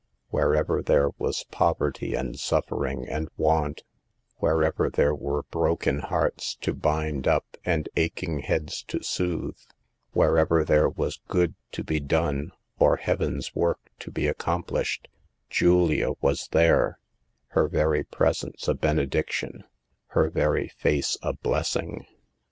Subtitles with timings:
[0.29, 3.83] Wherever there was poverty and suffering and want;
[4.37, 9.59] wherever there were broken hearts to bind up and aching heads to soothe;
[10.13, 15.05] wherever there was good to be done or heaven's work to be accom plished,
[15.51, 16.97] Julia was there,
[17.49, 19.65] her very presence a benediction,
[20.17, 22.07] her very face a blessing.